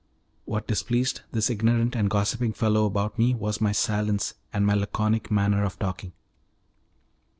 [0.45, 5.29] What displeased this ignorant and gossiping fellow about me was my silence and my laconic
[5.29, 6.11] manner of talking.